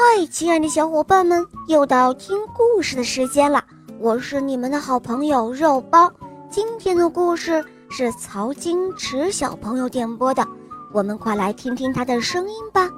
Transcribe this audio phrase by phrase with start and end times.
[0.00, 3.60] 嗨，亲爱的小伙伴们，又到听故事的时间了。
[3.98, 6.08] 我是你们的好朋友肉包。
[6.48, 10.46] 今天的故事是曹金池小朋友点播的，
[10.92, 12.88] 我们快来听听他的声音吧。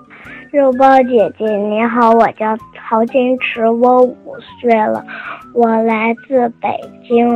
[0.52, 5.02] 肉包姐姐你好，我叫曹金池，我五岁了，
[5.54, 6.68] 我来自北
[7.08, 7.30] 京，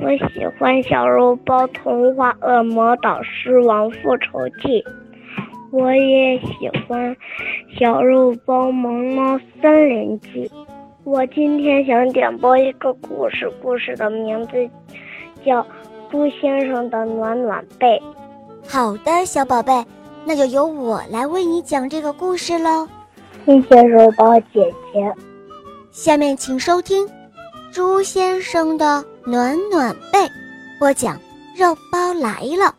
[0.00, 4.82] 我喜欢小肉包童话《恶魔岛狮王复仇记》。
[5.72, 7.16] 我也喜欢
[7.80, 10.46] 《小肉包萌猫三连记》。
[11.02, 14.68] 我今天想点播一个故事，故事的名字
[15.42, 15.62] 叫
[16.10, 17.98] 《猪先生的暖暖被》。
[18.68, 19.72] 好的，小宝贝，
[20.26, 22.86] 那就由我来为你讲这个故事喽。
[23.46, 25.10] 谢谢肉包姐姐。
[25.90, 27.06] 下面请收听
[27.72, 30.18] 《猪先生的暖暖被》，
[30.78, 31.18] 播讲
[31.58, 32.74] 肉包来了。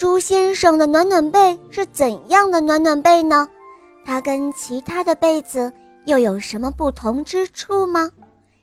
[0.00, 3.46] 猪先生的暖暖被是怎样的暖暖被呢？
[4.02, 5.70] 它跟其他的被子
[6.06, 8.10] 又有什么不同之处吗？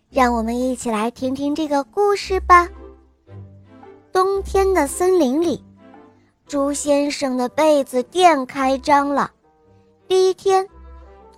[0.09, 2.67] 让我们一起来听听这个故事吧。
[4.11, 5.63] 冬天的森林里，
[6.47, 9.29] 猪先生的被子店开张了。
[10.07, 10.67] 第一天，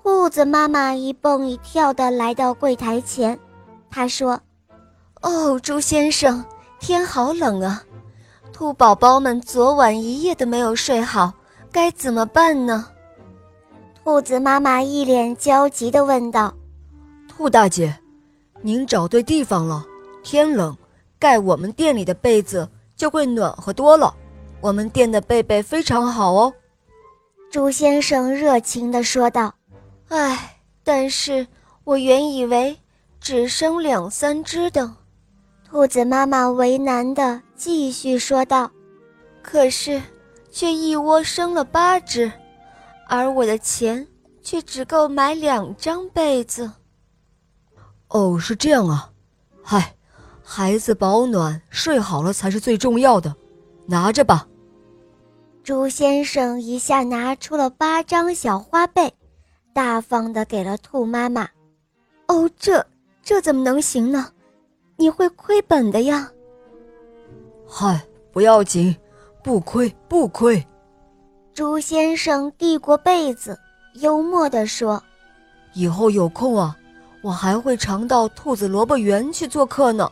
[0.02, 3.38] 兔子妈妈一蹦一跳地来到柜台前，
[3.92, 4.40] 她说
[5.20, 6.46] ：“哦，猪先生，
[6.80, 7.84] 天好冷啊。”
[8.60, 11.32] 兔宝宝们昨晚一夜都没有睡好，
[11.72, 12.90] 该怎么办呢？
[14.04, 16.54] 兔子妈妈一脸焦急地问道
[17.26, 17.98] ：“兔大姐，
[18.62, 19.86] 您找对地方了。
[20.24, 20.78] 天冷，
[21.18, 24.14] 盖我们店里的被子就会暖和多了。
[24.60, 26.54] 我们店的被被非常好哦。”
[27.50, 29.54] 朱先生热情地说道
[30.10, 31.48] ：“唉，但是
[31.86, 32.78] 我原以为
[33.22, 34.96] 只生两三只的。”
[35.72, 38.72] 兔子妈妈为难地继续说道
[39.44, 40.02] ：“可是，
[40.50, 42.32] 却一窝生了八只，
[43.08, 44.08] 而我的钱
[44.42, 46.72] 却只够买两张被子。”
[48.10, 49.12] 哦，是这样啊，
[49.62, 49.96] 嗨，
[50.44, 53.36] 孩子保暖睡好了才是最重要的，
[53.86, 54.48] 拿着吧。
[55.64, 59.14] 猪先生一下拿出了八张小花被，
[59.72, 61.48] 大方的给了兔妈妈。
[62.26, 62.84] 哦，这
[63.22, 64.32] 这怎么能行呢？
[65.00, 66.30] 你会亏本的呀！
[67.66, 68.94] 嗨，不要紧，
[69.42, 70.62] 不亏不亏。
[71.54, 73.58] 朱先生递过被子，
[74.02, 75.02] 幽默地说
[75.74, 76.76] ：“以后有空啊，
[77.22, 80.12] 我还会常到兔子萝卜园去做客呢。”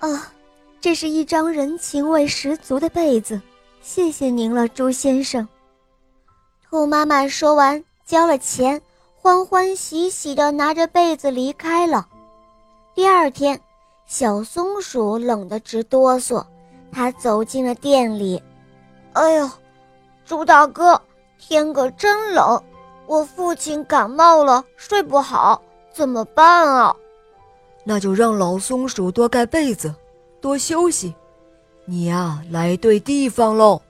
[0.00, 0.30] 啊，
[0.78, 3.40] 这是一张人情味十足的被子，
[3.80, 5.48] 谢谢您了，朱先生。
[6.68, 8.82] 兔妈妈说完，交了钱，
[9.16, 12.06] 欢欢喜喜地拿着被子离开了。
[12.94, 13.58] 第二天，
[14.04, 16.44] 小松鼠冷得直哆嗦，
[16.90, 18.42] 它走进了店里。
[19.14, 19.50] 哎呦，
[20.26, 21.00] 猪大哥，
[21.38, 22.62] 天可真冷，
[23.06, 26.94] 我父亲感冒了，睡不好，怎么办啊？
[27.84, 29.94] 那就让老松鼠多盖被子，
[30.40, 31.14] 多休息。
[31.86, 33.80] 你呀，来对地方喽。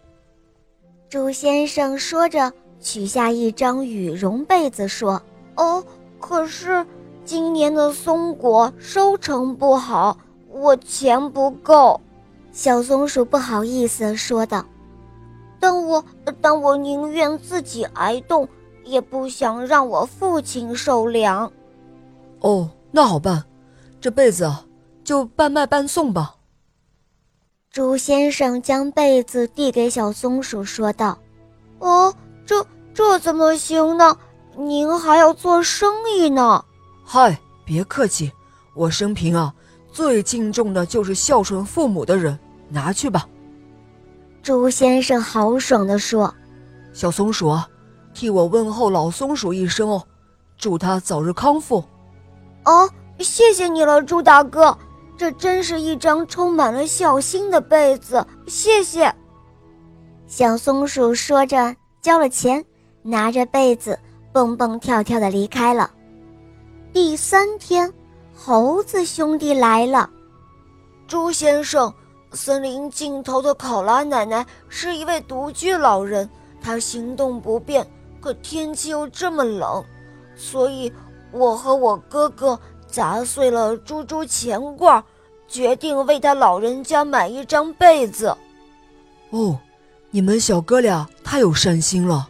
[1.10, 5.20] 猪先生说着，取下一张羽绒被子，说
[5.56, 5.84] ：“哦，
[6.20, 6.86] 可是……”
[7.32, 10.18] 今年的松果收成不好，
[10.50, 11.98] 我钱不够。
[12.52, 14.62] 小松鼠不好意思说道
[15.58, 16.04] ：“但我
[16.42, 18.46] 但我宁愿自己挨冻，
[18.84, 21.50] 也不想让我父亲受凉。”
[22.40, 23.42] 哦，那好办，
[23.98, 24.54] 这被子
[25.02, 26.34] 就半卖半送吧。
[27.70, 31.16] 猪先生将被子递给小松鼠，说道
[31.80, 32.12] ：“哦，
[32.44, 34.18] 这这怎么行呢？
[34.54, 36.62] 您还要做生意呢。”
[37.04, 38.32] 嗨，别客气，
[38.74, 39.52] 我生平啊
[39.92, 43.28] 最敬重的就是孝顺父母的人，拿去吧。
[44.42, 46.34] 朱先生豪爽地说
[46.92, 47.68] ：“小松鼠啊，
[48.14, 50.02] 替我问候老松鼠一声哦，
[50.56, 51.84] 祝他早日康复。”
[52.64, 54.76] 哦，谢谢你了，朱大哥，
[55.16, 59.14] 这真是一张充满了孝心的被子，谢谢。
[60.26, 62.64] 小松鼠说着，交了钱，
[63.02, 63.98] 拿着被子
[64.32, 65.90] 蹦蹦跳跳的离开了。
[66.92, 67.90] 第三天，
[68.34, 70.10] 猴子兄弟来了。
[71.08, 71.90] 猪先生，
[72.32, 76.28] 森林尽头的考拉奶奶是一位独居老人，
[76.60, 77.86] 她行动不便，
[78.20, 79.82] 可天气又这么冷，
[80.36, 80.92] 所以
[81.30, 85.02] 我和我哥哥砸碎了猪猪钱罐，
[85.48, 88.36] 决定为他老人家买一张被子。
[89.30, 89.58] 哦，
[90.10, 92.28] 你们小哥俩太有善心了。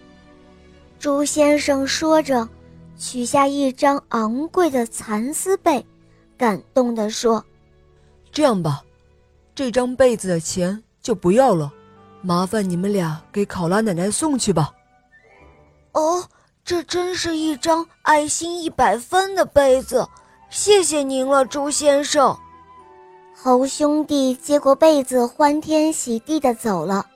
[1.01, 2.49] 猪先生说着。
[2.99, 5.85] 取下一张昂贵的蚕丝被，
[6.37, 7.45] 感动地说
[8.31, 8.83] ：“这样吧，
[9.55, 11.73] 这张被子的钱就不要了，
[12.21, 14.73] 麻烦你们俩给考拉奶奶送去吧。”
[15.93, 16.27] 哦，
[16.65, 20.09] 这真是一张爱心一百分的被子，
[20.49, 22.37] 谢谢您了，朱先生。
[23.35, 27.07] 猴兄弟接过被子，欢天喜地地走了。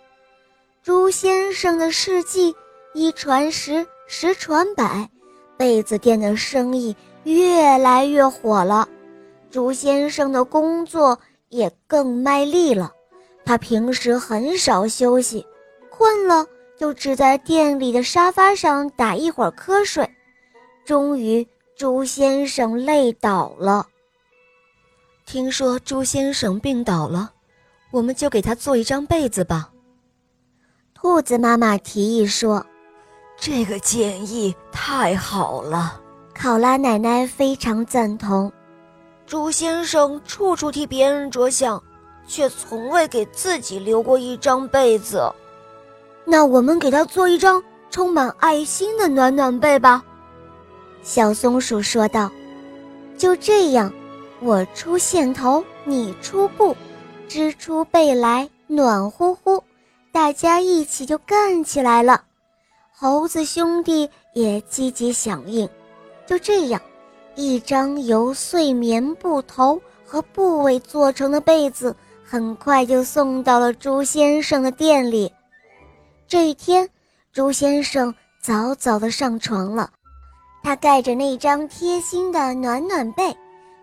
[0.82, 2.54] 朱先生的事迹
[2.94, 5.08] 一传十，十传百，
[5.56, 6.94] 被子店的生意
[7.24, 8.88] 越来越火了。
[9.50, 11.18] 朱先生的工作
[11.48, 12.92] 也更卖力了。
[13.44, 15.46] 他平时很少休息，
[15.90, 20.08] 困了就只在店里的沙发上打一会儿瞌睡。
[20.84, 23.86] 终于，朱先生累倒了。
[25.24, 27.32] 听说朱先生病倒了，
[27.90, 29.70] 我们就给他做一张被子吧。
[30.94, 32.66] 兔子妈妈提议说
[33.38, 36.00] ：“这个建议太好了。”
[36.34, 38.52] 考拉奶奶非常赞同。
[39.26, 41.82] 猪先生处处替别人着想，
[42.26, 45.32] 却从未给自己留过一张被子。
[46.24, 50.04] 那我们给他做一张充满爱心的暖暖被吧。”
[51.02, 52.30] 小松鼠说道。
[53.16, 53.90] “就这样，
[54.40, 56.76] 我出线头，你出布，
[57.26, 59.62] 织出被来，暖乎乎。”
[60.12, 62.22] 大家一起就干起来了，
[62.98, 65.68] 猴子兄弟也积极响应。
[66.26, 66.80] 就这样，
[67.34, 71.94] 一张由碎棉布头和布尾做成的被子，
[72.24, 75.30] 很快就送到了猪先生的店里。
[76.26, 76.88] 这一天，
[77.34, 79.90] 猪先生早早的上床了，
[80.62, 83.36] 他盖着那张贴心的暖暖被，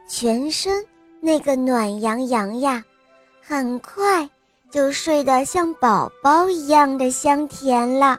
[0.10, 0.84] 全身
[1.22, 2.84] 那个暖洋洋呀，
[3.42, 4.28] 很快。
[4.72, 8.18] 就睡得像宝宝一样的香甜了，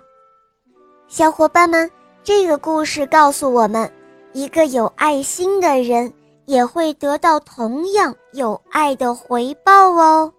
[1.14, 1.88] 小伙伴们，
[2.24, 3.88] 这个故事告诉我们，
[4.32, 6.12] 一个有爱心的人
[6.44, 10.32] 也会得到同样有爱的回报哦。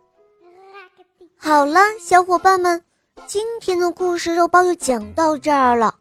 [1.37, 2.83] 好了，小伙伴们，
[3.25, 5.95] 今天的故事肉包就讲到这儿了。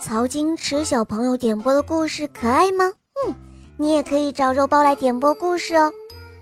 [0.00, 2.90] 曹金池小朋友点播的故事可爱吗？
[3.26, 3.34] 嗯，
[3.76, 5.92] 你也可以找肉包来点播故事哦，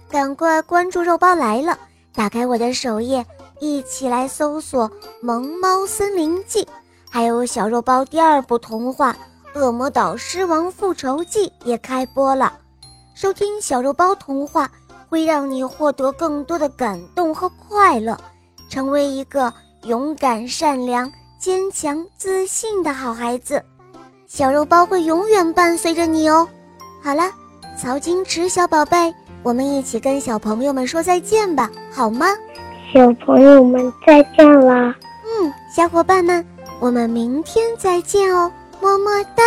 [0.08, 1.76] 赶快关注肉包来了。
[2.14, 3.26] 打开我的首页，
[3.58, 4.88] 一起来搜索
[5.20, 6.62] 《萌猫森林记》，
[7.14, 9.12] 还有小肉包第二部童话
[9.61, 12.50] 《恶魔岛狮王复仇记》也开播了。
[13.14, 14.70] 收听小肉包童话
[15.11, 18.17] 会让你获得更多的感动和快乐，
[18.70, 23.62] 成为一个勇敢、善良、坚强、自信的好孩子。
[24.26, 26.49] 小肉包会永远伴随着你哦。
[27.03, 27.25] 好了，
[27.76, 29.15] 曹金池小宝贝。
[29.43, 32.29] 我们一起跟小朋友们说再见吧，好吗？
[32.94, 34.94] 小朋友们再见啦！
[35.25, 36.47] 嗯，小伙伴们，
[36.82, 38.50] 我们明天再见哦，
[38.81, 39.44] 么么哒。